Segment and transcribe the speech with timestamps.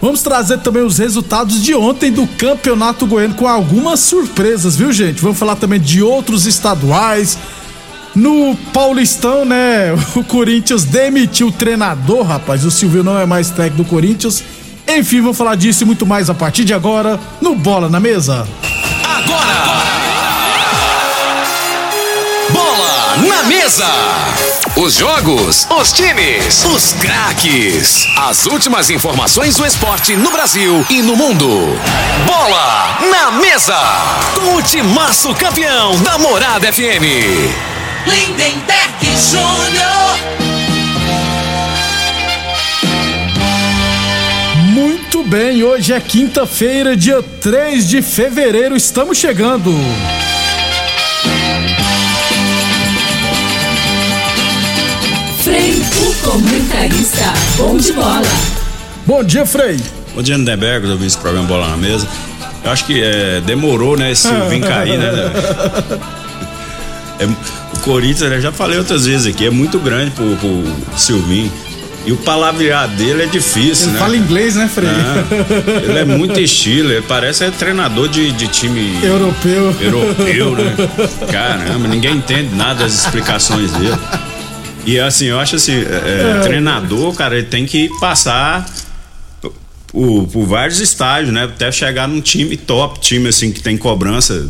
[0.00, 5.20] Vamos trazer também os resultados de ontem do Campeonato Goiano com algumas surpresas, viu, gente?
[5.20, 7.36] Vamos falar também de outros estaduais.
[8.14, 9.92] No Paulistão, né?
[10.16, 12.64] O Corinthians demitiu o treinador, rapaz.
[12.64, 14.42] O Silvio não é mais técnico do Corinthians.
[14.88, 18.48] Enfim, vamos falar disso e muito mais a partir de agora no Bola na Mesa.
[23.40, 23.86] Na mesa!
[24.76, 28.06] Os jogos, os times, os craques.
[28.18, 31.48] As últimas informações do esporte no Brasil e no mundo.
[32.26, 33.78] Bola na mesa!
[34.34, 37.04] Com o timaço campeão da Morada FM.
[38.06, 40.18] Lindenberg Júnior.
[44.74, 49.72] Muito bem, hoje é quinta-feira, dia 3 de fevereiro, estamos chegando.
[56.22, 57.32] Comentarista.
[57.56, 58.22] Bom de bola.
[59.06, 59.78] Bom dia, Frei.
[60.14, 62.06] Bom dia, Lindenberg, eu vi esse programa Bola na Mesa.
[62.64, 65.32] Eu acho que é, demorou, né, esse Silvinho cair, né?
[67.18, 71.50] É, o Corinthians, né, já falei outras vezes aqui, é muito grande pro, pro Silvinho.
[72.06, 73.98] E o palavrear dele é difícil, Ele né?
[73.98, 74.88] fala inglês, né, Frei?
[74.88, 79.74] É, ele é muito estilo, ele parece é treinador de, de time Europeu.
[79.80, 80.74] europeu, né?
[81.30, 83.98] Caramba, ninguém entende nada das explicações dele.
[84.86, 88.66] E assim, eu acho assim, é, é, treinador, cara, ele tem que passar
[89.86, 91.44] por, por vários estágios, né?
[91.44, 94.48] Até chegar num time top, time assim que tem cobrança.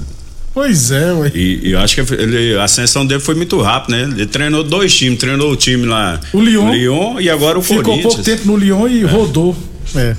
[0.53, 1.33] Pois é, ué.
[1.35, 4.15] E, e eu acho que ele, a ascensão dele foi muito rápida, né?
[4.17, 6.73] Ele treinou dois times, treinou o time lá, O Lyon.
[6.73, 8.15] Lyon e agora o Ficou Corinthians.
[8.15, 9.57] pouco tempo no Lyon e rodou.
[9.95, 10.17] É.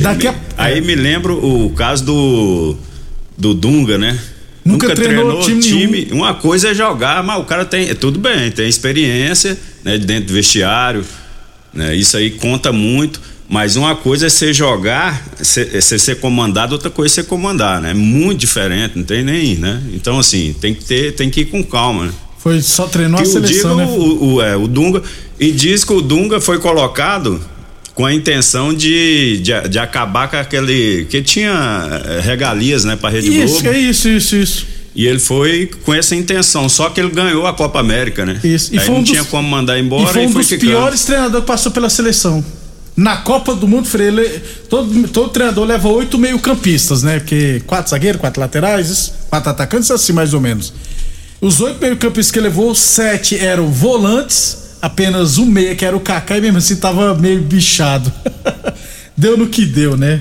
[0.00, 0.34] Daqui a...
[0.56, 2.76] Aí me lembro o caso do
[3.36, 4.18] do Dunga, né?
[4.64, 9.58] Nunca treinou time Uma coisa é jogar, mas o cara tem tudo bem, tem experiência,
[9.84, 11.04] né, dentro do vestiário,
[11.72, 11.94] né?
[11.94, 13.20] Isso aí conta muito.
[13.46, 17.28] Mas uma coisa é você jogar, ser, é você ser comandado, outra coisa é ser
[17.28, 17.90] comandar, né?
[17.90, 19.82] É muito diferente, não tem nem, né?
[19.92, 22.12] Então assim, tem que ter, tem que ir com calma, né?
[22.38, 23.98] Foi só treinou a Que o seleção, diga né?
[23.98, 25.02] o, o, é, o Dunga
[25.38, 27.40] e diz que o Dunga foi colocado
[27.94, 33.10] com a intenção de, de, de acabar com aquele que tinha eh, regalias, né, para
[33.10, 33.68] Rede Isso, Globo.
[33.68, 34.66] é isso, isso, isso.
[34.96, 38.40] E ele foi com essa intenção, só que ele ganhou a Copa América, né?
[38.44, 38.72] Isso.
[38.74, 40.42] E Aí foi um não dos- tinha como mandar E embora foi e um foi
[40.42, 40.70] dos ficando.
[40.70, 42.44] piores treinadores que passou pela seleção.
[42.96, 44.40] Na Copa do Mundo, Frei, ele-
[44.70, 47.18] todo, todo treinador leva oito meio-campistas, né?
[47.18, 50.72] Porque quatro zagueiros, quatro laterais, isso, quatro atacantes, assim mais ou menos.
[51.40, 56.00] Os oito meio-campistas que ele levou, sete eram volantes, apenas um meia, que era o
[56.00, 58.12] Kaká, e mesmo assim tava meio bichado.
[59.16, 60.20] deu no que deu, né?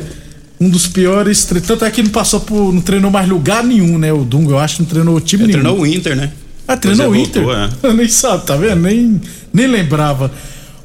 [0.60, 1.46] Um dos piores.
[1.46, 2.74] Tanto é que não passou por.
[2.74, 4.14] não treinou mais lugar nenhum, né?
[4.14, 5.64] O Dunga, eu acho que não treinou time Ele nenhum.
[5.64, 6.32] treinou o Inter, né?
[6.66, 7.44] Ah, treinou o Inter?
[7.44, 7.92] voltou, é.
[7.94, 8.82] Nem sabe, tá vendo?
[8.82, 9.22] Nem,
[9.52, 10.32] nem lembrava.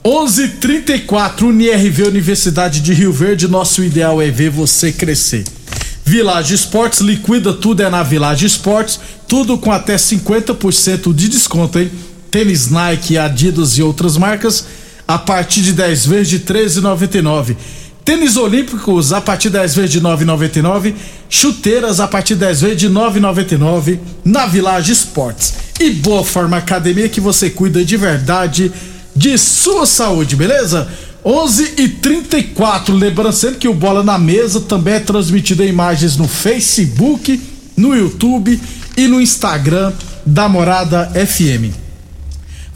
[0.05, 3.47] 11:34 UniRV Universidade de Rio Verde.
[3.47, 5.45] Nosso ideal é ver você crescer.
[6.05, 8.99] Village Esportes, liquida tudo é na Village Esportes.
[9.29, 11.91] Tudo com até 50% de desconto, hein?
[12.31, 14.67] Tênis Nike, Adidas e outras marcas.
[15.07, 17.57] A partir de 10 vezes de R$ 13,99.
[18.05, 20.95] Tênis olímpicos a partir 10 vezes de 9,99.
[21.29, 25.55] Chuteiras a partir 10 vezes de 9,99 na Village Esportes.
[25.79, 28.73] E Boa Forma Academia que você cuida de verdade
[29.15, 30.89] de sua saúde, beleza?
[31.25, 36.17] 11 e 34 lembrando sempre que o Bola na Mesa também é transmitido em imagens
[36.17, 37.41] no Facebook,
[37.77, 38.59] no YouTube
[38.97, 39.93] e no Instagram
[40.25, 41.88] da Morada FM.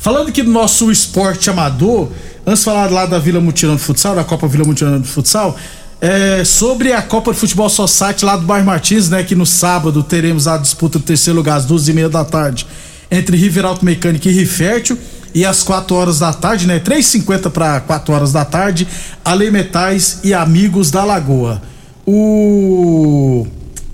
[0.02, 2.08] Falando aqui do nosso esporte amador,
[2.44, 5.56] antes de falar lá da Vila Mutirão de Futsal, da Copa Vila Mutirão de Futsal,
[6.00, 9.22] é, sobre a Copa de Futebol Society lá do Bairro Martins, né?
[9.22, 12.66] Que no sábado teremos a disputa do terceiro lugar às duas e meia da tarde
[13.12, 14.98] entre River Auto Mecânica e Rifértil
[15.32, 16.80] e às 4 horas da tarde, né?
[16.80, 18.88] 3h50 para 4 horas da tarde,
[19.24, 21.62] Ale Metais e Amigos da Lagoa.
[22.04, 23.46] O.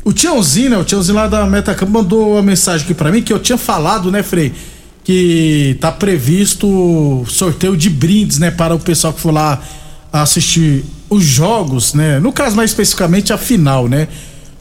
[0.03, 0.79] O Tiãozinho, né?
[0.79, 4.11] O Tiãozinho lá da Metacamp mandou uma mensagem aqui para mim que eu tinha falado,
[4.11, 4.55] né, Frei?
[5.09, 8.51] Que tá previsto sorteio de brindes, né?
[8.51, 9.59] Para o pessoal que for lá
[10.13, 12.21] assistir os jogos, né?
[12.21, 14.07] No caso, mais especificamente, a final, né?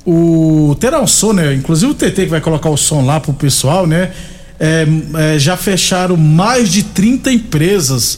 [0.06, 1.54] O terá um som, né?
[1.54, 4.14] Inclusive o TT que vai colocar o som lá pro pessoal, né?
[4.58, 4.88] É,
[5.36, 8.18] é, já fecharam mais de 30 empresas,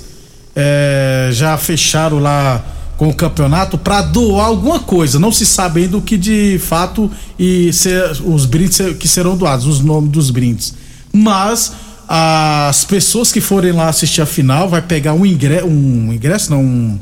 [0.56, 2.64] é, já fecharam lá
[2.96, 5.18] com o campeonato para doar alguma coisa.
[5.18, 7.10] Não se sabe ainda o que de fato
[7.40, 10.76] e ser, os brindes que serão doados, os nomes dos brindes.
[11.12, 11.72] Mas
[12.12, 16.64] as pessoas que forem lá assistir a final vai pegar um ingresso, um ingresso não,
[16.64, 17.00] um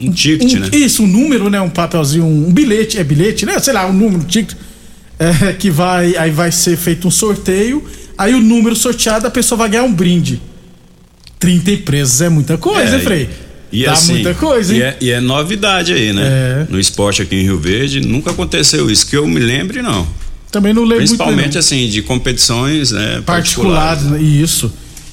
[0.00, 0.68] um ticket, um, né?
[0.72, 1.60] Isso, um número, né?
[1.60, 3.58] Um papelzinho, um bilhete, é bilhete, né?
[3.58, 4.56] Sei lá, um número, um ticket.
[5.18, 7.82] É, que vai, aí vai ser feito um sorteio.
[8.18, 10.40] Aí o número sorteado, a pessoa vai ganhar um brinde.
[11.38, 13.30] 30 empresas é muita coisa, É, hein, Frei?
[13.72, 14.80] E Dá assim, muita coisa, hein?
[14.80, 16.22] E é, e é novidade aí, né?
[16.22, 16.66] É.
[16.70, 20.06] No esporte aqui em Rio Verde, nunca aconteceu isso, que eu me lembre, não.
[20.56, 21.58] Também não lembro Principalmente muito.
[21.58, 24.18] assim, de competições né, particulares, né?
[24.22, 24.72] Isso.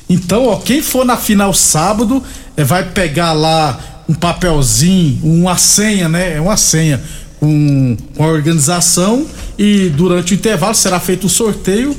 [0.09, 2.23] Então, ó, quem for na final sábado,
[2.55, 6.37] é, vai pegar lá um papelzinho, uma senha, né?
[6.37, 7.01] É uma senha
[7.41, 9.25] com, com a organização
[9.59, 11.93] e durante o intervalo será feito o sorteio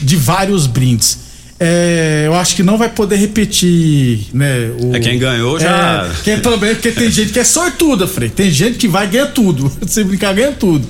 [0.00, 1.18] de vários brindes.
[1.58, 4.70] É, eu acho que não vai poder repetir, né?
[4.80, 8.28] O, É, quem ganhou já- É, quem também, porque tem gente que é sortuda, Frei.
[8.28, 9.68] Tem gente que vai ganhar tudo.
[9.88, 10.86] Se brincar, ganha tudo.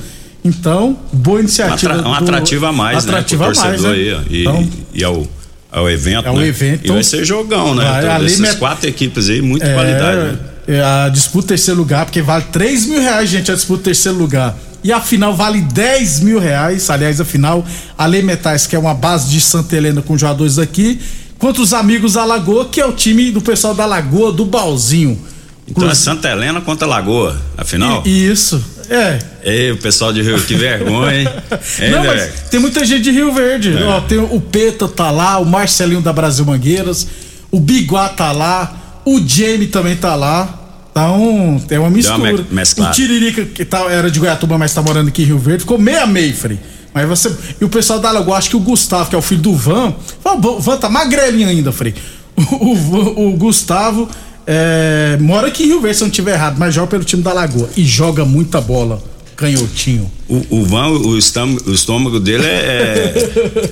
[0.48, 1.94] Então, boa Um, iniciativa.
[1.94, 3.48] atra, um atrativo a mais, atrativo né?
[3.48, 4.24] a pro mais, torcedor né?
[4.30, 4.36] aí.
[4.36, 5.26] E, Então, e ao,
[5.70, 6.46] ao evento, É o né?
[6.46, 7.84] evento, E vai ser jogão, né?
[7.84, 10.16] Vai, Então, Essas quatro equipes aí, muita É, qualidade.
[10.18, 10.38] né?
[10.66, 14.56] é, a disputa terceiro lugar, porque vale 3 mil reais, gente, a disputa terceiro lugar.
[14.84, 16.88] E a final vale 10 mil reais.
[16.88, 17.64] Aliás, a final,
[17.96, 21.00] a Lei Metais, que é uma base de Santa Helena com jogadores aqui,
[21.38, 25.18] contra os amigos da Lagoa, que é o time do pessoal da Lagoa, do Balzinho.
[25.66, 28.02] Então é Santa Helena contra Lagoa, afinal.
[28.06, 29.18] E- Isso, é.
[29.42, 31.28] Ei, o pessoal de Rio, que vergonha, hein?
[31.80, 33.76] Hein, Não, mas tem muita gente de Rio Verde.
[33.76, 33.84] É.
[33.84, 37.06] Ó, tem o Peta tá lá, o Marcelinho da Brasil Mangueiras,
[37.50, 40.54] o Biguá tá lá, o Jamie também tá lá.
[40.90, 42.18] Então, tem uma mistura.
[42.32, 42.90] me- mesclada.
[42.90, 45.78] O Tiririca, que tá, era de Goiatuba, mas tá morando aqui em Rio Verde, ficou
[45.78, 46.58] meia Frei.
[46.92, 47.30] Mas você.
[47.60, 49.94] E o pessoal da Lagoa, acho que o Gustavo, que é o filho do Van,
[50.24, 51.94] o Van tá magrelinho ainda, Frei.
[52.36, 54.08] O, o- o Gustavo
[54.50, 57.22] é, mora aqui em Rio Verde, se eu não estiver errado, mas joga pelo time
[57.22, 57.68] da Lagoa.
[57.76, 58.98] E joga muita bola,
[59.36, 60.10] canhotinho.
[60.26, 63.14] O, o Van, o estômago, o estômago dele é,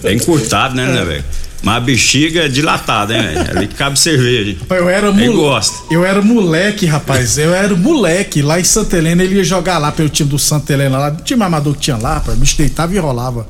[0.05, 1.25] é, é encurtado, né, né, velho?
[1.63, 3.59] Mas a bexiga é dilatada, hein, velho?
[3.59, 4.55] Ali cabe cerveja.
[4.69, 5.73] Eu era moleque.
[5.91, 7.39] Eu era moleque, rapaz.
[7.39, 8.43] Eu era moleque.
[8.43, 11.23] Lá em Santa Helena, ele ia jogar lá pelo time do Santa Helena, lá, do
[11.23, 13.49] time amador que tinha lá, o bicho deitava e rolava.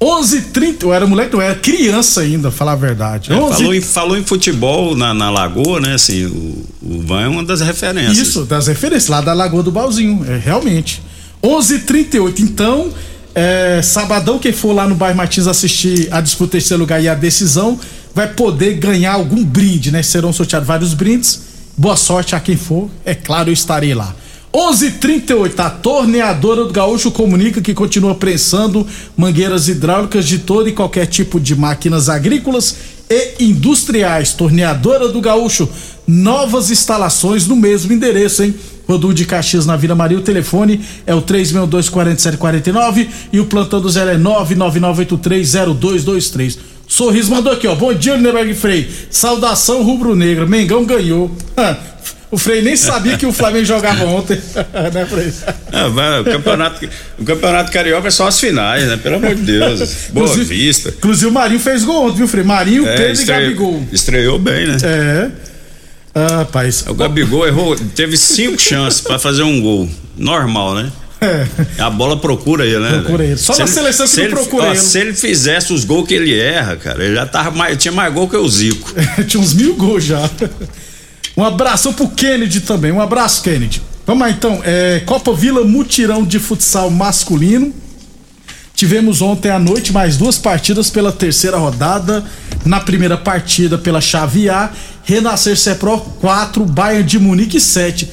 [0.00, 3.32] 11h30, eu era moleque, eu era criança ainda, falar a verdade.
[3.32, 5.94] É, 11 falou, em, falou em futebol na, na Lagoa, né?
[5.94, 8.18] Assim, o, o Van é uma das referências.
[8.18, 11.02] Isso, das referências, lá da Lagoa do Balzinho, é, realmente.
[11.42, 12.92] 11h38, então,
[13.34, 17.14] é, sabadão, quem for lá no bairro Martins assistir a disputa terceiro lugar e a
[17.14, 17.80] decisão,
[18.14, 20.02] vai poder ganhar algum brinde, né?
[20.02, 21.42] Serão sorteados vários brindes.
[21.76, 24.14] Boa sorte a quem for, é claro, eu estarei lá.
[24.56, 31.04] 11:38 a torneadora do Gaúcho comunica que continua prensando mangueiras hidráulicas de todo e qualquer
[31.04, 32.74] tipo de máquinas agrícolas
[33.10, 34.32] e industriais.
[34.32, 35.68] Torneadora do Gaúcho,
[36.06, 38.54] novas instalações no mesmo endereço, hein?
[38.88, 43.90] Rodul de Caxias na Vila Maria, o telefone é o 3624749 e o plantão do
[43.90, 46.56] Zé é 999830223.
[46.88, 47.74] Sorriso mandou aqui, ó.
[47.74, 48.88] Bom dia, Lindenberg Frei.
[49.10, 50.46] Saudação rubro-negra.
[50.46, 51.30] Mengão ganhou.
[52.30, 54.34] O Frei nem sabia que o Flamengo jogava ontem,
[54.92, 55.32] né, Frei?
[56.20, 58.96] O, campeonato, o campeonato carioca é só as finais, né?
[58.96, 59.78] Pelo amor de Deus.
[60.10, 60.88] Boa Inclusive- vista.
[60.88, 62.42] Inclusive o Marinho fez gol ontem, viu, Frei?
[62.42, 63.88] Marinho, É, Pedro estreou, e Gabigol.
[63.92, 64.76] estreou bem, né?
[64.82, 65.28] É.
[66.14, 66.84] Ah, rapaz.
[66.88, 69.88] O Gabigol errou, teve cinco chances pra fazer um gol.
[70.16, 70.90] Normal, né?
[71.20, 71.46] É.
[71.78, 72.90] A bola procura ele, né?
[73.00, 73.36] Procura ele.
[73.36, 74.78] Só Se na seleção que ele- procura ó, ele.
[74.78, 78.12] Se ele fizesse os gols que ele erra, cara, ele já tava mais, tinha mais
[78.12, 78.92] gol que o Zico.
[79.28, 80.28] Tinha uns mil gols já.
[81.36, 82.90] Um abração pro Kennedy também.
[82.90, 83.82] Um abraço, Kennedy.
[84.06, 87.74] Vamos lá então, é, Copa Vila Mutirão de Futsal Masculino.
[88.74, 92.24] Tivemos ontem à noite mais duas partidas pela terceira rodada.
[92.64, 94.70] Na primeira partida pela chave A,
[95.04, 98.08] Renascer Serpro 4, Bayern de Munique 7.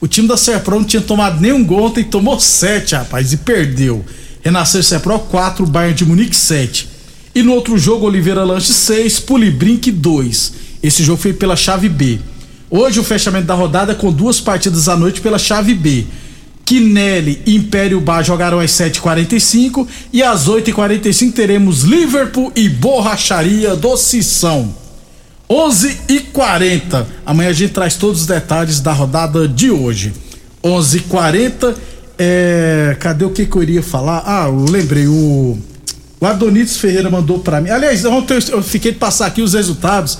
[0.00, 4.04] O time da Serpro não tinha tomado nenhum gol ontem, tomou 7, rapaz, e perdeu.
[4.42, 6.88] Renascer Serpro 4, Bayern de Munique 7.
[7.34, 10.52] E no outro jogo, Oliveira Lanche 6, Pulibrink 2.
[10.82, 12.20] Esse jogo foi pela chave B.
[12.68, 16.04] Hoje o fechamento da rodada com duas partidas à noite pela chave B.
[16.64, 23.96] Quinelli e Império Bar jogaram às 7h45 e às 8h45 teremos Liverpool e Borracharia do
[23.96, 24.74] Sissão.
[25.48, 30.12] 11 h 40 Amanhã a gente traz todos os detalhes da rodada de hoje.
[30.64, 31.76] 11 h 40
[32.18, 34.24] é, cadê o que, que eu iria falar?
[34.26, 35.56] Ah, eu lembrei, o,
[36.20, 37.70] o Adonides Ferreira mandou para mim.
[37.70, 40.18] Aliás, ontem eu fiquei de passar aqui os resultados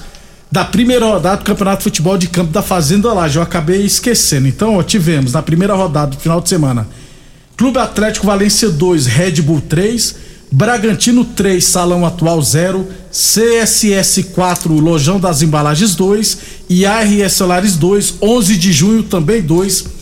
[0.51, 3.37] da primeira rodada do Campeonato de Futebol de Campo da Fazenda Laje.
[3.37, 4.47] Eu acabei esquecendo.
[4.47, 6.87] Então, ó, tivemos na primeira rodada do final de semana:
[7.57, 10.15] Clube Atlético Valência 2, Red Bull 3,
[10.51, 16.39] Bragantino 3, Salão Atual 0, CSS 4, Lojão das Embalagens 2
[16.69, 19.97] e ARS Solares 2, 11 de junho também 2.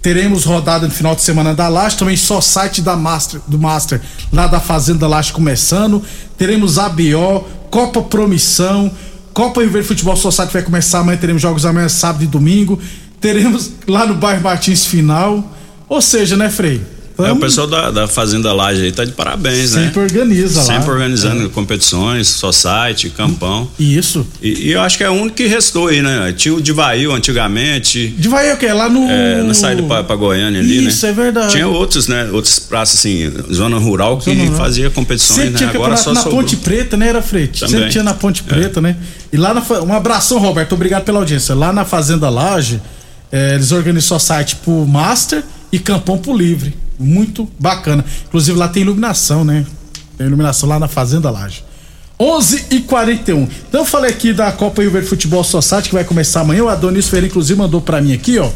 [0.00, 4.00] Teremos rodada no final de semana da Laje, também só site da Master, do Master
[4.32, 6.02] lá da Fazenda Laje começando.
[6.38, 8.90] Teremos ABO, Copa Promissão,
[9.32, 12.78] Copa Rio Verde Futebol Society vai começar amanhã, teremos jogos amanhã, sábado e domingo.
[13.20, 15.56] Teremos lá no bairro Martins final.
[15.88, 16.82] Ou seja, né, Frei?
[17.26, 19.86] É, o pessoal da, da Fazenda Laje aí tá de parabéns, Sempre né?
[19.86, 20.80] Sempre organiza Sempre lá.
[20.80, 21.48] Sempre organizando é.
[21.48, 23.68] competições, society, campão.
[23.78, 24.26] Isso.
[24.42, 26.32] E, e, eu acho que é o único que restou aí, né?
[26.36, 28.08] Tinha o Divail antigamente.
[28.18, 28.72] Divail é o quê?
[28.72, 29.08] Lá no.
[29.10, 30.90] É, na saída pra, pra Goiânia ali, Isso, né?
[30.90, 31.52] Isso, é verdade.
[31.52, 32.28] Tinha outros, né?
[32.32, 35.58] Outros praças, assim, zona rural que zona fazia competições, Sempre né?
[35.58, 36.42] Tinha Agora só na sobrou.
[36.42, 37.08] Ponte Preta, né?
[37.08, 37.60] Era frente.
[37.60, 37.76] Também.
[37.76, 38.82] Sempre tinha na Ponte Preta, é.
[38.82, 38.96] né?
[39.32, 39.62] E lá na.
[39.82, 40.74] Um abração, Roberto.
[40.74, 41.54] Obrigado pela audiência.
[41.54, 42.80] Lá na Fazenda Laje,
[43.30, 48.04] é, eles organizam site pro Master e Campão pro Livre muito bacana.
[48.28, 49.66] Inclusive lá tem iluminação, né?
[50.16, 51.64] Tem iluminação lá na Fazenda Laje.
[52.20, 56.04] 11 e 41 Então eu falei aqui da Copa Rio Verde Futebol Society que vai
[56.04, 56.64] começar amanhã.
[56.64, 58.50] O Adonis Ferreira, inclusive, mandou para mim aqui, ó.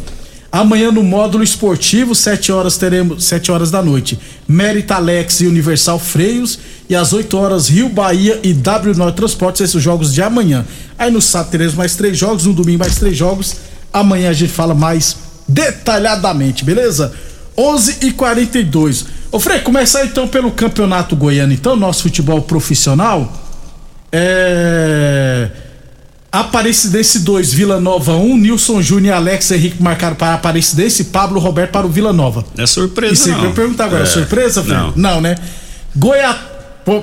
[0.53, 4.19] Amanhã no módulo esportivo, 7 horas teremos 7 horas da noite.
[4.47, 6.59] Merita Alex e Universal Freios.
[6.89, 10.65] E às 8 horas, Rio Bahia e W9 Transportes, esses jogos de amanhã.
[10.99, 13.57] Aí no sábado teremos mais três jogos, no domingo mais três jogos.
[13.93, 15.17] Amanhã a gente fala mais
[15.49, 17.13] detalhadamente, beleza?
[17.57, 23.33] 11 e 42 Ô Frei, começar então pelo campeonato goiano, então, nosso futebol profissional.
[24.13, 25.51] É.
[26.31, 31.05] Aparecidense 2, Vila Nova 1, um, Nilson Júnior e Alex Henrique marcaram para Aparecidense e
[31.07, 32.45] Pablo Roberto para o Vila Nova.
[32.57, 33.45] É surpresa, você não.
[33.47, 34.07] Eu perguntar agora, é.
[34.07, 34.77] surpresa, Frei?
[34.77, 34.93] Não.
[34.95, 35.35] não, né?
[35.97, 36.39] Goiá.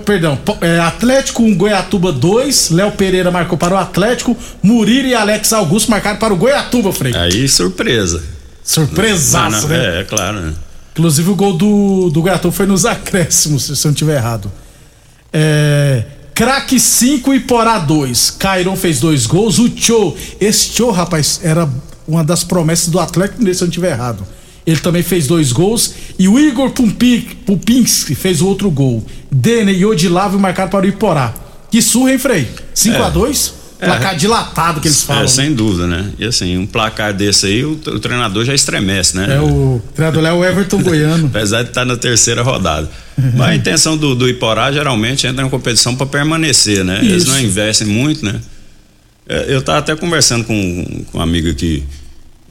[0.06, 5.16] Perdão, é, Atlético 1, um, Goiatuba 2, Léo Pereira marcou para o Atlético, Murilo e
[5.16, 7.14] Alex Augusto marcaram para o Goiatuba, Frei.
[7.14, 8.24] Aí, surpresa.
[8.64, 9.98] Surpresaço, né?
[9.98, 10.40] É, é claro.
[10.40, 10.54] Né?
[10.94, 14.52] Inclusive o gol do, do Gatão foi nos acréscimos, se eu não estiver errado.
[15.32, 16.04] É.
[16.34, 18.32] Craque 5 e Porá 2.
[18.32, 19.60] Cairon fez dois gols.
[19.60, 21.70] O Cho, esse Cho, rapaz, era
[22.08, 24.26] uma das promessas do Atlético, se eu não estiver errado.
[24.66, 25.94] Ele também fez dois gols.
[26.18, 29.06] E o Igor Pupinski fez o outro gol.
[29.30, 31.34] Dene e Odilávio marcaram para o Iporá.
[31.70, 32.50] Que surra, hein, Frei?
[32.74, 33.02] 5 É.
[33.02, 35.24] a 2 Placar dilatado que eles falam.
[35.24, 36.12] É, sem dúvida, né?
[36.20, 39.36] E assim, um placar desse aí, o, o treinador já estremece, né?
[39.36, 41.28] É o treinador é o Everton Goiano.
[41.28, 42.88] Apesar de estar na terceira rodada.
[43.36, 47.00] Mas a intenção do, do Iporá geralmente entra na competição para permanecer, né?
[47.02, 47.32] Eles Isso.
[47.32, 48.40] não investem muito, né?
[49.28, 51.84] É, Eu tava até conversando com, com um amigo aqui,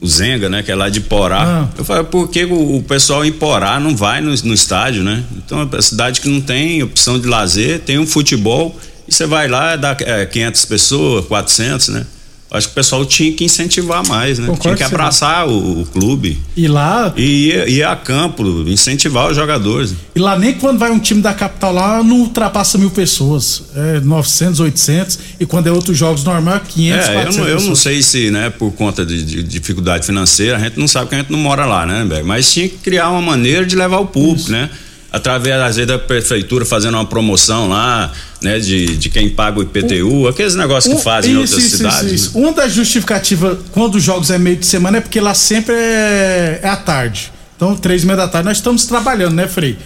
[0.01, 0.63] o Zenga, né?
[0.63, 1.43] Que é lá de Porá.
[1.43, 1.69] Ah.
[1.77, 5.23] Eu falei, por que o, o pessoal em Porá não vai no, no estádio, né?
[5.37, 9.25] Então, é uma cidade que não tem opção de lazer, tem um futebol, e você
[9.25, 12.05] vai lá, dá é, 500 pessoas, 400, né?
[12.53, 14.45] Acho que o pessoal tinha que incentivar mais, né?
[14.47, 19.37] Concordo tinha que abraçar o, o clube E lá, e ir, a campo, incentivar os
[19.37, 19.93] jogadores.
[20.13, 23.63] e lá nem quando vai um time da capital lá não ultrapassa mil pessoas.
[23.73, 25.19] É 900, 800.
[25.39, 28.03] E quando é outros jogos normal é 500, É, eu 400 não, eu não sei
[28.03, 31.31] se, né, por conta de, de dificuldade financeira, a gente não sabe que a gente
[31.31, 32.23] não mora lá, né, Beck?
[32.25, 34.69] Mas tinha que criar uma maneira de levar o público, né?
[35.13, 39.63] Através, às vezes, da prefeitura fazendo uma promoção lá, né, de, de quem paga o
[39.63, 42.03] IPTU, aqueles negócios que Um- fazem em isso, outras isso, cidades.
[42.03, 42.37] isso, isso.
[42.39, 42.43] né?
[42.45, 46.61] Uma das justificativas quando os jogos é meio de semana é porque lá sempre é,
[46.63, 47.31] é à tarde.
[47.57, 49.77] Então, três e meia da tarde, nós estamos trabalhando, né, Frei?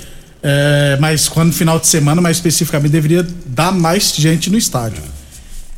[0.44, 5.02] É, mas quando final de semana, mais especificamente, deveria dar mais gente no estádio.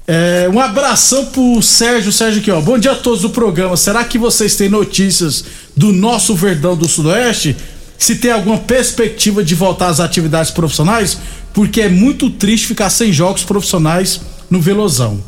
[0.05, 2.11] É, um abração pro Sérgio.
[2.11, 2.59] Sérgio aqui, ó.
[2.61, 3.75] Bom dia a todos do programa.
[3.77, 5.43] Será que vocês têm notícias
[5.75, 7.55] do nosso Verdão do Sudoeste?
[7.97, 11.17] Se tem alguma perspectiva de voltar às atividades profissionais?
[11.53, 15.21] Porque é muito triste ficar sem jogos profissionais no Velozão.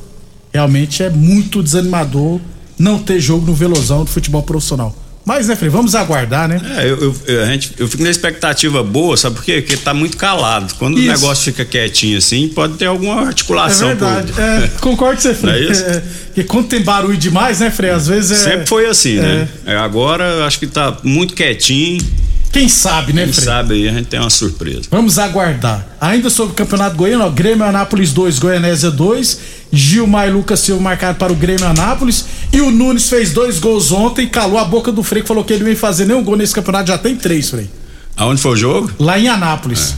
[0.53, 2.39] Realmente é muito desanimador
[2.77, 4.95] não ter jogo no Velozão do futebol profissional.
[5.25, 6.59] Mas, né, Frei, vamos aguardar, né?
[6.77, 9.61] É, eu, eu, a gente, eu fico na expectativa boa, sabe por quê?
[9.61, 10.73] Porque tá muito calado.
[10.79, 11.07] Quando Isso.
[11.07, 13.89] o negócio fica quietinho assim, pode ter alguma É articulação.
[13.89, 14.31] verdade.
[14.31, 15.67] por- É, concordo com você, Frei.
[15.67, 15.83] É isso?
[15.83, 17.91] É, porque quando tem barulho demais, né, Frei?
[17.91, 18.51] Às vezes é.
[18.51, 19.47] Sempre foi assim, né?
[19.67, 22.01] É, agora eu acho que tá muito quietinho.
[22.51, 23.45] Quem sabe, né, Quem Frei?
[23.45, 24.81] sabe aí a gente tem uma surpresa.
[24.89, 25.85] Vamos aguardar.
[26.01, 29.39] Ainda sobre o Campeonato Goiano, ó, Grêmio Anápolis 2, Goianésia 2.
[29.71, 32.25] Gilmar e Lucas Silva marcaram para o Grêmio Anápolis.
[32.51, 35.63] E o Nunes fez dois gols ontem, calou a boca do Frei, falou que ele
[35.63, 37.69] não ia fazer nenhum gol nesse campeonato, já tem três, Frei.
[38.17, 38.91] Aonde foi o jogo?
[38.99, 39.93] Lá em Anápolis.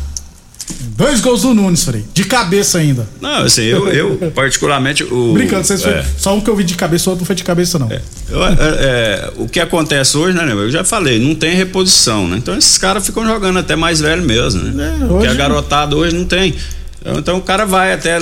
[0.97, 2.05] Dois gols do Nunes, Frei.
[2.13, 3.07] De cabeça ainda.
[3.19, 5.03] Não, assim, eu, eu particularmente.
[5.03, 7.35] O, Brincando, vocês é, só um que eu vi de cabeça, o outro não foi
[7.35, 7.89] de cabeça, não.
[8.29, 12.37] eu, é, é, o que acontece hoje, né, eu já falei, não tem reposição, né?
[12.37, 14.93] Então esses caras ficam jogando até mais velho mesmo, né?
[14.95, 16.55] É, Porque hoje- a garotada hoje não tem.
[17.01, 18.19] Então, então o cara vai até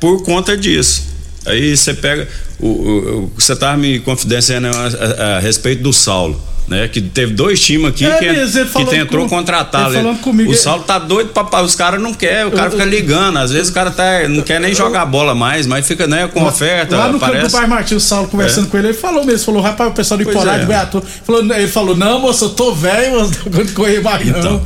[0.00, 1.02] por conta disso.
[1.46, 2.26] Aí você pega.
[2.58, 6.40] O, o- o- você tava me confidenciando a, a- a respeito do Saulo.
[6.66, 10.48] Né, que teve dois times aqui É que, mesmo, que tentou com- ele falando comigo,
[10.48, 11.60] o ele- Saulo tá doido pra.
[11.62, 13.36] Os caras não querem, o cara Eu- fica ligando.
[13.36, 16.42] Às vezes o cara tá, não quer nem jogar bola mais, mas fica né, com
[16.42, 16.96] oferta.
[16.96, 17.50] Lá no campo do.
[17.50, 18.70] Bar Martins, o Saulo conversando É.
[18.70, 20.58] com ele, ele falou mesmo, falou, rapaz, o pessoal Pois Iporá é.
[20.60, 24.26] de Beato, falou, ele falou, não, moço, eu tô velho, mas não aguento correr mais
[24.26, 24.38] não.
[24.38, 24.62] Então.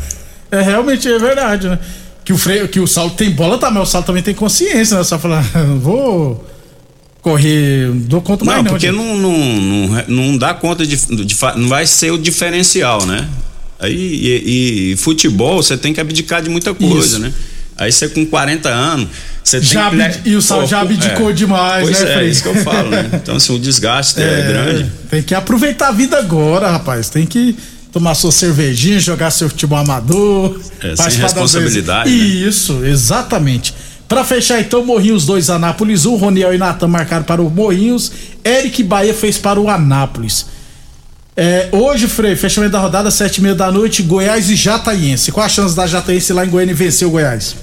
[0.52, 1.80] É, realmente é verdade, né?
[2.24, 4.96] Que o, freio, que o Saulo tem bola, tá, mas o Saulo também tem consciência,
[4.96, 5.02] né?
[5.02, 5.42] Só falar,
[5.82, 6.46] vou
[7.28, 8.70] correr, não dou conta mais Não, não.
[8.70, 13.28] porque não, não, não, dá conta de, de Não vai ser o diferencial, né?
[13.78, 17.18] Aí, e, e futebol, você tem que abdicar de muita coisa, Isso.
[17.18, 17.32] né?
[17.76, 19.08] Aí você com 40 anos,
[19.44, 20.30] você Já tem que.
[20.30, 22.28] e o Saulo já abdicou demais, pois né, é, Frei?
[22.28, 23.08] isso que eu falo, né?
[23.14, 24.92] Então, assim, o desgaste é, grande.
[25.08, 27.08] Tem que aproveitar a vida agora, rapaz.
[27.08, 27.54] Tem que
[27.92, 30.60] tomar sua cervejinha, jogar seu futebol amador.
[30.82, 32.16] É, sem responsabilidade, né?
[32.16, 33.72] Isso, exatamente.
[34.08, 36.16] Pra fechar, então, Morrinhos 2, Anápolis 1.
[36.16, 38.10] Roniel e Natan marcaram para o Morrinhos.
[38.44, 40.46] Eric Bahia fez para o Anápolis.
[41.36, 45.30] É, hoje, Frei, fechamento da rodada, sete e meia da noite, Goiás e Jataiense.
[45.30, 47.54] Qual a chance da Jataiense lá em Goiânia vencer o Goiás?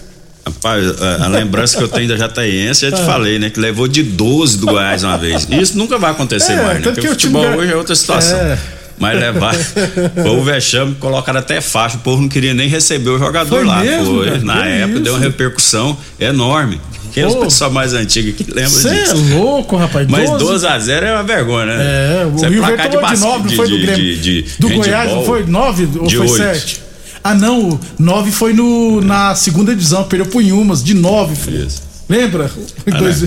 [0.45, 3.05] Rapaz, a, a lembrança que eu tenho da Jataiense, já te Ah.
[3.07, 3.49] falei, né?
[3.49, 5.47] Que levou de 12 do Goiás uma vez.
[5.49, 6.83] Isso nunca vai acontecer É, mais, né?
[6.83, 8.37] Porque que o time futebol ga- hoje é outra situação.
[8.37, 8.57] É.
[8.97, 9.53] Mas levar.
[10.15, 11.97] Foi o vexame, colocaram até faixa.
[11.97, 13.81] O povo não queria nem receber o jogador Foi lá.
[13.81, 14.25] mesmo, foi.
[14.27, 14.39] cara?
[14.43, 15.27] Na época deu uma isso?
[15.29, 16.79] repercussão enorme.
[17.13, 17.35] Quem é Ô.
[17.37, 19.15] pessoal mais antigos que lembra Você é disso?
[19.35, 20.05] louco, rapaz.
[20.09, 21.75] Mas 12 a 0 é uma vergonha, né?
[22.21, 24.03] É, o Isso placar Verde tomou de bas- 9, não de- foi do de- Grêmio.
[24.17, 26.37] de- de do Goiás, não foi 9 ou de foi oito.
[26.37, 26.81] 7?
[27.23, 31.33] Ah, não, 9 foi no, na segunda divisão, perdeu pro Inhumas, de 9.
[31.51, 31.81] Isso.
[32.07, 32.49] Lembra?
[32.91, 33.23] Ah, Dois-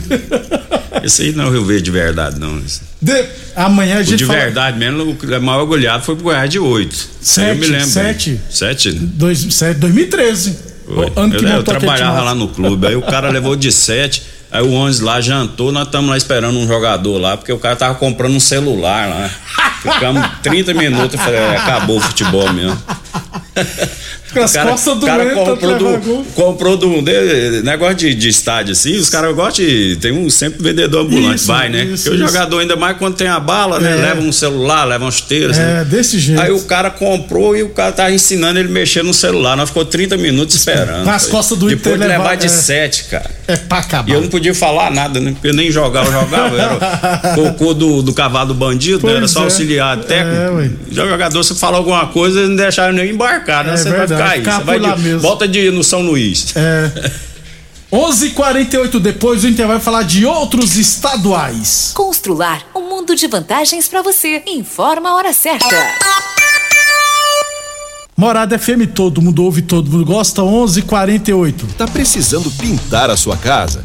[1.04, 2.60] Esse aí não é o Rio Verde de verdade, não.
[3.00, 3.24] De-
[3.56, 4.38] Amanhã a O gente de fala.
[4.38, 7.08] verdade mesmo, o maior goleado foi pro Goiás de 8.
[7.20, 7.86] Sete, eu me lembro.
[7.88, 8.40] sete.
[8.50, 8.92] 7?
[8.92, 10.56] Dois, sete- 2013.
[10.86, 10.94] Foi.
[11.14, 14.22] O ano que eu, eu trabalhava lá no clube, aí o cara levou de 7,
[14.50, 17.76] aí o 11 lá jantou, nós estamos lá esperando um jogador lá, porque o cara
[17.76, 19.30] tava comprando um celular lá.
[19.82, 22.80] Ficamos 30 minutos, eu falei, é, acabou o futebol mesmo.
[24.34, 28.72] As O cara, costas o cara comprou, do, comprou do de- negócio de, de estádio
[28.72, 29.96] assim, os caras gostam de.
[29.96, 31.84] Tem um sempre vendedor ambulante, Isso, vai, né?
[31.84, 32.32] isso, Porque o isso.
[32.34, 33.92] jogador, ainda mais quando tem a bala, né?
[33.92, 33.94] É.
[33.96, 35.50] Leva um celular, leva uma chuteira.
[35.52, 35.60] assim.
[35.62, 36.40] É, desse jeito.
[36.40, 39.56] Aí o cara comprou e o cara tava ensinando ele mexer no celular.
[39.56, 41.04] Nós ficou 30 minutos esperando.
[41.04, 41.30] Com as Foi.
[41.32, 42.48] costas do Depois Inter de levar levar- de é.
[42.48, 43.30] 7, cara.
[43.46, 44.10] É pra acabar.
[44.10, 45.32] E eu não podia falar nada, né?
[45.32, 46.56] Porque eu nem jogava, eu jogava.
[46.60, 46.74] Era
[47.32, 49.14] o cocô do, do cavalo do bandido, né?
[49.16, 49.44] Era só é.
[49.44, 50.36] auxiliar técnico.
[50.36, 50.70] É, ué.
[50.92, 53.72] jogador, se falar alguma coisa, eles não deixaram nem embarcar, né?
[53.72, 54.38] É você verdade, vai aí.
[54.40, 55.20] ficar vai por lá de- mesmo.
[55.20, 56.54] volta de no São Luís.
[56.56, 57.28] É.
[57.90, 61.92] 11:48 depois o Inter vai falar de outros estaduais.
[61.94, 64.42] Constrular um mundo de vantagens para você.
[64.46, 65.66] Informa a hora certa.
[68.16, 70.42] Morada FM, todo mundo ouve, todo mundo gosta.
[70.42, 71.66] 11:48.
[71.78, 73.84] Tá precisando pintar a sua casa?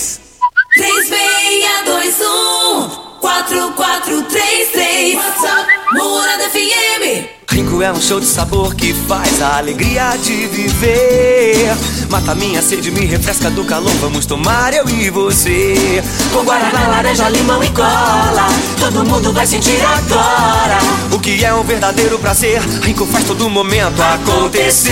[0.81, 2.89] 3621
[3.21, 10.47] 4433 WhatsApp Morada FM Rinco é um show de sabor que faz a alegria de
[10.47, 11.75] viver.
[12.09, 13.91] Mata minha sede, me refresca do calor.
[13.99, 16.01] Vamos tomar eu e você.
[16.31, 18.47] Com guaraná, laranja, limão e cola.
[18.79, 20.77] Todo mundo vai sentir agora.
[21.11, 22.61] O que é um verdadeiro prazer.
[22.83, 24.91] Rinco faz todo momento acontecer.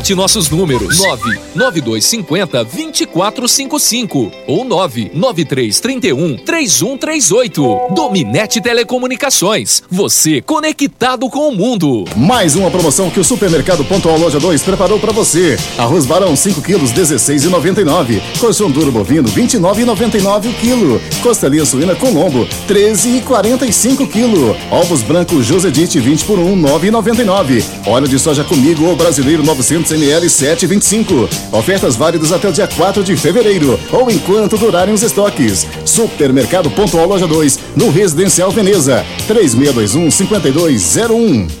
[0.15, 7.93] nossos números: 99250 2455 ou 99331 3138.
[7.93, 9.83] Dominete Telecomunicações.
[9.89, 12.05] Você conectado com o mundo.
[12.15, 15.57] Mais uma promoção que o Supermercado Pontual Loja 2 preparou para você.
[15.77, 18.21] Arroz Barão 5 quilos 16,99.
[18.39, 21.01] Colchão duro bovino 29,99 o quilo.
[21.21, 24.55] Costelinha suína com lombo 13,45 quilo.
[24.71, 27.63] Ovos brancos Josedite 20 por 1 9,99.
[27.85, 31.29] Óleo de soja comigo ou brasileiro 900 ml 7,25.
[31.51, 35.67] Ofertas válidas até o dia 4 de fevereiro ou enquanto durarem os estoques.
[35.85, 39.05] Supermercado Pontual Loja 2, no Residencial Veneza.
[39.27, 41.60] 3621-5201.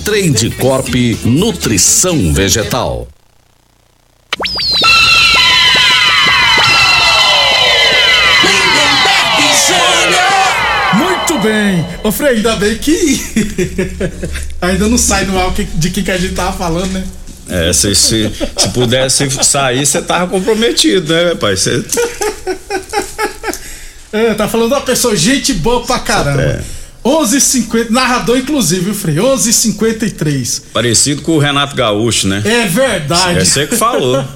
[0.00, 0.88] Trade Corp
[1.24, 3.08] Nutrição Vegetal.
[10.94, 11.86] Muito bem.
[12.02, 13.20] Ô Frei, ainda bem que
[14.60, 17.04] ainda não sai no ar de que, que a gente tava falando, né?
[17.48, 21.56] É, se, se, se pudesse sair, você tava comprometido, né, pai?
[21.56, 21.84] Você...
[24.10, 26.40] É, tá falando uma pessoa, gente boa pra caramba.
[26.42, 26.77] É.
[27.08, 29.16] 11h50, narrador inclusive, viu, Frei?
[29.16, 30.62] 11h53.
[30.72, 32.42] Parecido com o Renato Gaúcho, né?
[32.44, 33.38] É verdade.
[33.40, 34.18] É você que falou.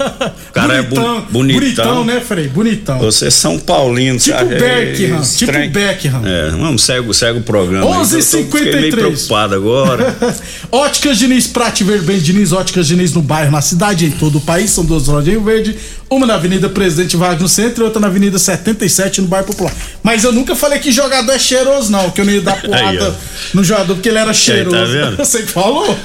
[0.53, 1.27] O cara é bu bonitão.
[1.31, 2.47] Bonitão, né, Frei?
[2.47, 2.99] Bonitão.
[2.99, 4.55] Você é São Paulino, Tipo sabe?
[4.57, 5.53] Beckham, É tipo.
[5.71, 6.23] Beckham.
[6.27, 7.87] É, vamos, segue, segue o programa.
[7.87, 8.43] aí, que eu tô- 11h53.
[8.59, 10.15] Fiquei meio preocupado agora.
[10.71, 14.41] Óticas Diniz, Prate Ver bem Diniz, Óticas Diniz no bairro, na cidade, em todo o
[14.43, 14.71] país.
[14.71, 15.75] São duas lojas em Verde,
[16.17, 19.73] uma na Avenida Presidente Vargas no centro e outra na Avenida 77 no bairro Popular.
[20.03, 22.63] Mas eu nunca falei que jogador é cheiroso, não, que eu não ia dar Aí,
[22.63, 23.13] porrada ó.
[23.55, 24.77] no jogador porque ele era cheiroso.
[24.77, 25.17] tá vendo?
[25.25, 25.99] Você que falou?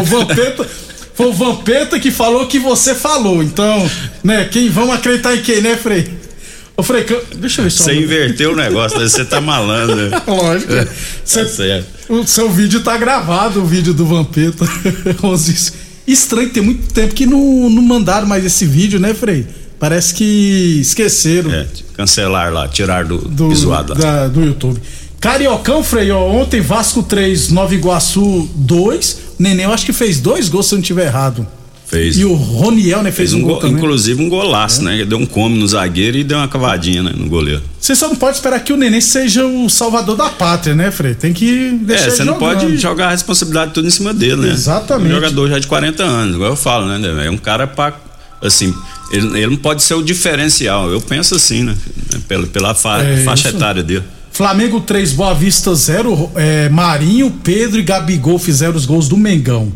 [0.00, 0.66] O Vampeta.
[1.14, 3.42] Foi o Vampeta que falou que você falou.
[3.42, 3.90] Então,
[4.24, 6.08] né, quem vamos acreditar em quem, né, Frei?
[6.74, 7.04] Ô, Frei,
[7.36, 7.84] deixa eu ver só.
[7.84, 9.06] Você inverteu o negócio, né?
[9.06, 10.08] você tá malandro.
[10.26, 10.72] Lógico.
[10.74, 10.86] Tá
[11.22, 11.86] Cê- certo.
[12.08, 14.64] O seu vídeo tá gravado, o vídeo do Vampeta.
[15.22, 15.72] 11.
[16.12, 19.46] Estranho, tem muito tempo que não, não mandaram mais esse vídeo, né, Frei?
[19.78, 23.48] Parece que esqueceram É, cancelar lá, tirar do, do,
[23.94, 24.80] da- do YouTube.
[25.18, 29.18] Cariocão, Frei, ó, ontem Vasco 3, Nova Iguaçu 2.
[29.38, 31.46] Neném, eu acho que fez dois gols se eu não tiver errado.
[31.90, 32.16] Fez.
[32.16, 33.74] E o Roniel, né, fez, Fez um um gol, também.
[33.74, 33.78] É.
[33.78, 34.94] inclusive um golaço, né?
[34.94, 37.60] Ele deu um come no zagueiro e deu uma cavadinha né, no goleiro.
[37.80, 41.14] Você só não pode esperar que o Neném seja o salvador da pátria, né, Frei?
[41.14, 42.60] Tem que deixar é, você não jogando.
[42.60, 44.52] pode jogar a responsabilidade tudo em cima dele, né?
[44.52, 45.10] Exatamente.
[45.10, 47.26] Um jogador já de 40 anos, igual eu falo, né?
[47.26, 47.92] É um cara pra.
[48.40, 48.72] Assim,
[49.10, 50.88] ele, ele não pode ser o diferencial.
[50.90, 51.74] Eu penso assim, né?
[52.28, 53.56] Pela, pela fa- É faixa isso.
[53.56, 54.04] etária dele.
[54.32, 56.30] Flamengo 3, Boa Vista 0.
[56.36, 59.72] É, Marinho, Pedro e Gabigol fizeram os gols do Mengão.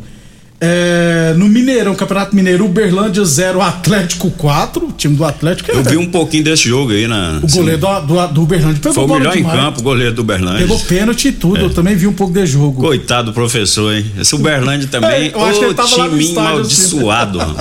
[0.61, 4.87] É, no Mineirão, Campeonato Mineiro, Uberlândia 0, Atlético 4.
[4.89, 7.41] O time do Atlético é Eu vi um pouquinho desse jogo aí na.
[7.43, 8.81] o goleiro do, do, do Uberlândia.
[8.83, 9.57] Pegou Foi o melhor demais.
[9.57, 10.61] em campo, o goleiro do Uberlândia.
[10.61, 11.61] Pegou pênalti e tudo.
[11.61, 12.83] Eu também vi um pouco de jogo.
[12.83, 14.05] Coitado do professor, hein?
[14.19, 15.29] Esse Uberlândia também.
[15.29, 16.53] É, eu acho que ele tava lá no estádio, assim.
[16.53, 17.57] amaldiçoado, mano.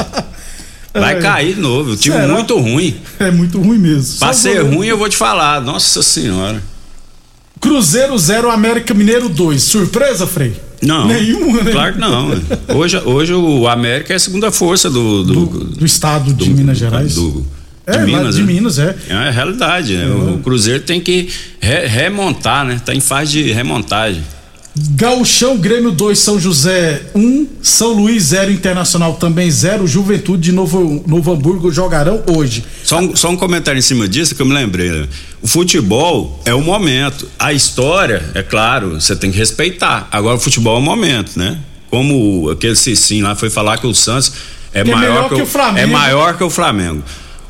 [0.93, 1.19] Vai É.
[1.21, 1.91] cair de novo.
[1.91, 2.33] O time Será?
[2.33, 2.95] muito ruim.
[3.19, 4.19] É muito ruim mesmo.
[4.19, 4.75] Pra Só ser goleiro.
[4.77, 5.59] ruim, eu vou te falar.
[5.61, 6.61] Nossa senhora.
[7.63, 9.63] Cruzeiro 0, América Mineiro 2.
[9.63, 10.53] Surpresa, Frei?
[10.81, 11.07] Não.
[11.07, 11.71] Nenhuma, né?
[11.71, 12.29] Claro que não.
[12.75, 15.23] Hoje, hoje o América é a segunda força do.
[15.23, 17.15] Do, do estado de Minas Gerais.
[17.15, 17.45] Do,
[17.87, 18.53] É, lá de né?
[18.53, 18.93] Minas, é.
[19.07, 20.05] É a realidade, né?
[20.07, 21.29] O Cruzeiro tem que
[21.61, 22.81] re- remontar, né?
[22.85, 24.21] Tá em fase de remontagem.
[24.75, 31.03] Gauchão Grêmio 2, São José 1, São Luís 0, Internacional também 0, Juventude de Novo,
[31.05, 32.63] Novo Hamburgo jogarão hoje.
[32.83, 34.89] Só um, só um comentário em cima disso que eu me lembrei.
[34.89, 35.07] né?
[35.43, 37.29] O futebol é o momento.
[37.37, 40.07] A história, é claro, você tem que respeitar.
[40.11, 41.59] Agora o futebol é o momento, né?
[41.91, 44.33] Como aquele Cicim lá foi falar que o Santos
[44.73, 45.79] é Que é maior melhor que o Flamengo.
[45.79, 47.03] É maior que o Flamengo.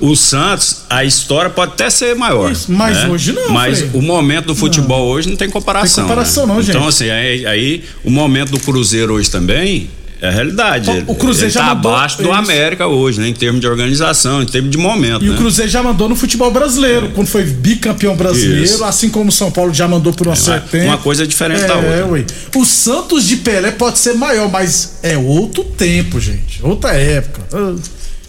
[0.06, 2.52] O Santos, a história pode até ser maior.
[2.68, 3.08] mas né?
[3.08, 3.92] hoje não, Mas Frei.
[3.94, 6.04] o momento do futebol hoje não tem comparação.
[6.04, 6.54] Tem comparação né?
[6.54, 6.76] não, gente.
[6.76, 9.90] Então, assim, aí, aí o momento do Cruzeiro hoje também
[10.22, 10.90] é a realidade.
[11.08, 12.32] O- Cruzeiro Ele já tá mandou- abaixo do isso.
[12.34, 13.30] América hoje, né?
[13.30, 15.24] Em termos de organização, em termos de momento.
[15.24, 15.36] E né?
[15.36, 18.84] o Cruzeiro já mandou no futebol brasileiro, quando foi bicampeão brasileiro, Isso.
[18.84, 20.86] assim como o São Paulo já mandou por um certo tempo.
[20.86, 22.06] uma coisa é diferente é, da outra.
[22.08, 22.26] Ué.
[22.56, 26.60] O Santos de Pelé pode ser maior, mas é outro tempo, gente.
[26.62, 27.42] Outra época.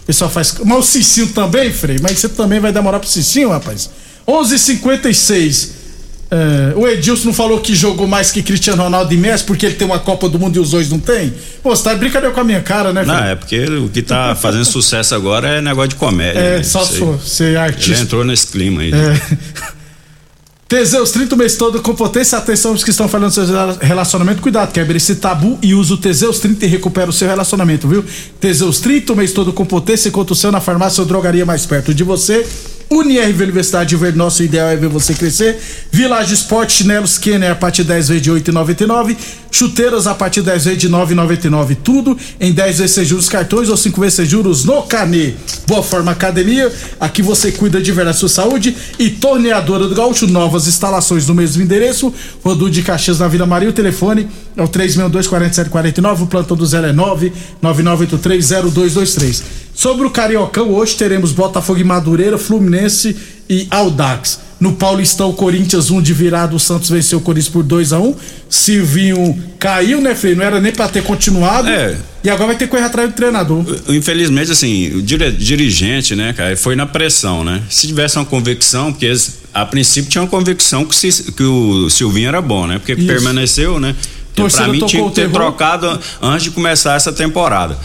[0.05, 0.55] O pessoal faz.
[0.63, 3.89] Mas o Cicinho também, Frei, mas você também vai demorar pro Cicinho, rapaz.
[4.27, 5.85] 11:56
[6.29, 9.75] é, o Edilson não falou que jogou mais que Cristiano Ronaldo e Messi porque ele
[9.75, 11.31] tem uma Copa do Mundo e os dois não tem?
[11.61, 13.31] Pô, você tá de brincadeira com a minha cara, né, Não, Frei?
[13.31, 16.39] é porque o que tá fazendo sucesso agora é negócio de comédia.
[16.39, 16.63] É, né?
[16.63, 17.91] só se for ser artista.
[17.91, 18.91] Ele entrou nesse clima aí.
[18.91, 19.37] É.
[20.67, 22.39] Teseus 30 o mês todo com potência.
[22.39, 23.45] Atenção os que estão falando do seu
[23.79, 24.41] relacionamento.
[24.41, 28.03] Cuidado, quebra esse tabu e usa o Teseus 30 e recupera o seu relacionamento, viu?
[28.39, 30.09] Teseus 30 o mês todo com potência.
[30.09, 32.43] Enquanto o seu na farmácia ou drogaria mais perto de você.
[32.89, 35.59] Unirv Universidade Verde, nosso ideal é ver você crescer.
[35.91, 39.15] Village Sport, chinelos Kenner a partir de 10 vezes de 8,99.
[39.55, 41.77] Chuteiras a partir de 10 vezes de 9,99.
[41.81, 45.33] Tudo em 10 vezes sem juros cartões ou 5 vezes sem juros no Canê.
[45.65, 48.75] Boa Forma Academia, aqui você cuida de verdade da sua saúde.
[48.99, 52.13] E Torneadora do Gaúcho, novas instalações no mesmo endereço.
[52.43, 53.69] Rodul de Caxias na Vila Maria.
[53.69, 56.23] O telefone é o 362-4749.
[56.23, 56.93] O plantão do Zé é
[57.63, 59.41] 999830223.
[59.73, 63.15] Sobre o Cariocão, hoje teremos Botafogo e Madureira, Fluminense
[63.49, 64.44] e Aldax.
[64.65, 68.15] No Paulistão, Corinthians 1 de virada, o Santos venceu o Corinthians por 2 a 1
[68.49, 70.33] Silvinho caiu, né, Frei?
[70.33, 71.69] Não era nem pra ter continuado.
[71.69, 71.95] É.
[72.23, 73.63] E agora vai ter que correr atrás do treinador.
[73.89, 77.61] Infelizmente, assim, o dirigente, né, cara, foi na pressão, né?
[77.69, 81.87] Se tivesse uma convicção, porque eles, a princípio tinha uma convicção que, se- que o
[81.91, 82.79] Silvinho era bom, né?
[82.79, 83.05] Porque Isso.
[83.05, 83.95] permaneceu, né?
[84.33, 87.77] Então, pra mim tinha que ter trocado antes de começar essa temporada,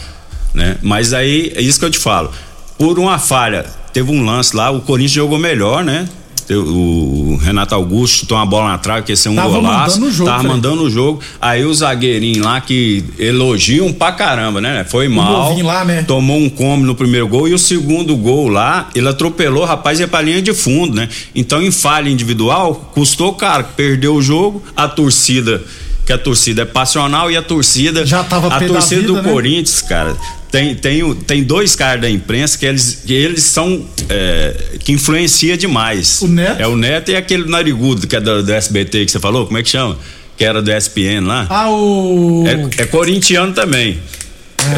[0.51, 0.77] né?
[0.81, 2.31] Mas aí, é isso que eu te falo.
[2.79, 6.09] Por uma falha, teve um lance lá, o Corinthians jogou melhor, né?
[6.49, 9.99] O Renato Augusto chutou uma bola na trave, que ia ser um Tava golaço.
[9.99, 11.19] mandando o jogo, tava mandando o jogo.
[11.39, 14.85] Aí o zagueirinho lá que elogiam pra caramba, né?
[14.89, 15.31] Foi mal.
[15.49, 16.03] novinho lá, né?
[16.03, 19.99] Tomou um come no primeiro gol e o segundo gol lá, ele atropelou, o rapaz
[19.99, 21.07] ia pra linha de fundo, né?
[21.35, 25.61] Então, em falha individual, custou caro, perdeu o jogo, a torcida,
[26.05, 28.05] que a torcida é passional e a torcida.
[28.05, 29.31] Já tava A torcida vida, do né?
[29.31, 30.15] Corinthians, cara.
[30.51, 33.85] Tem, tem, tem dois caras da imprensa que eles, que eles são.
[34.09, 36.21] é, que influencia demais.
[36.21, 36.61] O Neto?
[36.61, 39.57] É o Neto e aquele narigudo que é do, do SBT que você falou, como
[39.57, 39.97] é que chama?
[40.37, 41.47] Que era do ESPN lá.
[41.49, 42.43] Ah, o.
[42.77, 43.99] É, é corintiano também.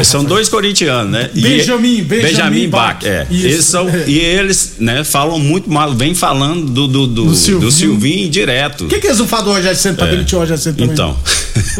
[0.02, 1.28] São dois corintianos, né?
[1.34, 3.04] E- Benjamin- Benjamin Bach, Bach.
[3.04, 3.26] é.
[3.30, 4.04] Isso, Eles são, é.
[4.06, 8.30] E eles, né, falam muito mal, vem falando do, do, do, Do do Silvinho.
[8.30, 8.84] Direto.
[8.84, 10.10] O que, que eles não falam do Senna pra É.
[10.12, 10.84] demitir o Senna também?
[10.90, 11.14] Então.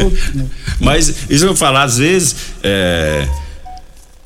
[0.79, 2.35] Mas isso eu falar, às vezes.
[2.63, 3.27] é,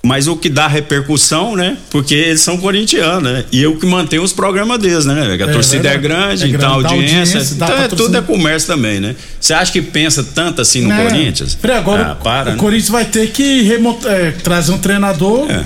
[0.01, 1.77] Mas o que dá repercussão, né?
[1.89, 3.43] Porque eles são corintianos, né?
[3.51, 5.27] E eu que mantenho os programas deles, né?
[5.29, 6.01] A É torcida é verdade.
[6.01, 7.35] grande, É então a grande, dá audiência.
[7.37, 9.15] audiência, dá então é, tudo é comércio também, né?
[9.41, 11.03] Você acha que pensa tanto assim no Né?
[11.03, 11.53] Corinthians?
[11.59, 12.57] Frei, agora ah, o- para, o né?
[12.57, 15.45] Corinthians vai ter que remontar, é, trazer um treinador.
[15.51, 15.65] É.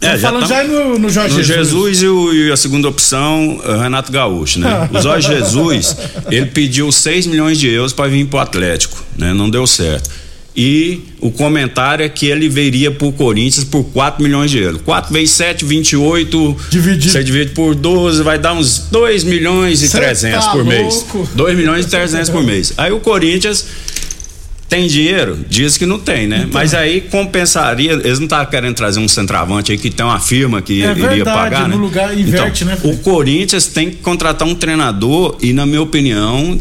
[0.00, 1.68] É, já falando tamo- já no, no Jorge No Jesus.
[1.70, 4.88] Jesus, e, o- e a segunda opção, Renato Gaúcho, né?
[4.92, 5.96] O Jorge Jesus,
[6.30, 9.32] ele pediu 6 milhões de euros para vir pro Atlético, né?
[9.34, 10.08] Não deu certo.
[10.56, 14.80] E o comentário é que ele viria pro Corinthians por 4 milhões de euros.
[14.82, 16.56] 4 vezes 7, 28.
[16.70, 17.10] Dividido.
[17.12, 20.94] Você divide por 12, vai dar uns 2 milhões e Cê 300 tá por mês.
[20.94, 21.28] louco.
[21.34, 22.72] 2 milhões e 300 por mês.
[22.76, 23.66] Aí o Corinthians
[24.68, 25.38] tem dinheiro?
[25.48, 26.48] Diz que não tem, né?
[26.52, 27.92] Mas aí compensaria.
[27.92, 30.94] Eles não estavam querendo trazer um centroavante aí que tem uma firma que É iria
[31.08, 31.82] verdade, pagar, no né?
[31.82, 32.80] lugar inverte, então, né?
[32.84, 36.58] O Corinthians tem que contratar um treinador e, na minha opinião,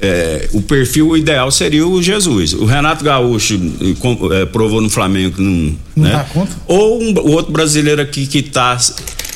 [0.00, 2.52] é, o perfil ideal seria o Jesus.
[2.52, 5.76] O Renato Gaúcho eh, com- eh, provou no Flamengo que não.
[5.96, 6.12] Não né?
[6.12, 6.52] dá conta?
[6.66, 8.78] Ou um, o outro brasileiro aqui que está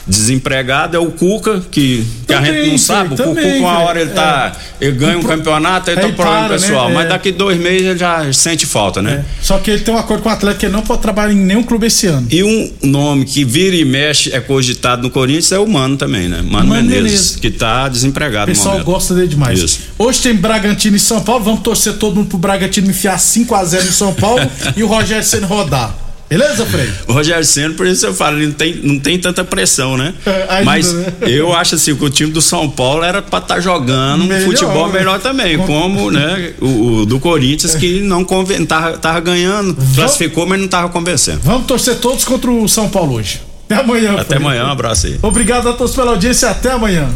[0.07, 3.15] desempregado é o Cuca, que, que a Também, gente não sabe.
[3.15, 4.53] O Fred, Cuca, também, uma hora ele tá.
[4.81, 6.61] Ele ganha um campeonato, ele tá Aí com problema para, né?
[6.67, 6.91] pessoal.
[6.91, 7.09] Mas É.
[7.09, 9.25] daqui dois meses ele já sente falta, né?
[9.41, 11.37] Só que ele tem um acordo com o Atlético que ele não pode trabalhar em
[11.37, 12.27] nenhum clube esse ano.
[12.31, 16.29] E um nome que vira e mexe é cogitado no Corinthians é o Mano também,
[16.29, 16.39] né?
[16.43, 17.37] Mano, Mano Menezes, Menezes.
[17.37, 19.59] que tá O desempregado no pessoal gosta dele demais.
[19.61, 19.81] Isso.
[19.99, 21.45] Hoje tem Bragantino e São Paulo.
[21.45, 24.41] Vamos torcer todo mundo pro Bragantino enfiar 5x0 no São Paulo
[24.77, 25.95] e o Rogério sendo rodar.
[26.39, 26.89] Beleza, Frei?
[27.07, 30.15] O Rogério Senna, por isso eu falo, ele não tem, não tem tanta pressão, né?
[30.25, 31.13] É, Mas né?
[31.29, 34.51] eu acho assim que o time do São Paulo era pra estar jogando Melhor, um
[34.51, 34.99] futebol né?
[34.99, 39.77] melhor também, Com- como né, o, o do Corinthians, que não conven, tava, tava ganhando,
[39.95, 41.41] classificou, mas não tava convencendo.
[41.45, 43.41] Vamos torcer todos contra o São Paulo hoje.
[43.71, 44.13] Até amanhã.
[44.13, 44.39] Até Frei.
[44.39, 45.19] amanhã, um abraço aí.
[45.23, 46.51] Obrigado a todos pela audiência.
[46.51, 47.09] Até amanhã.